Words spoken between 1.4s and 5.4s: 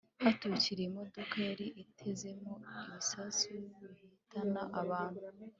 yari itezemo ibisasu bihitana abantu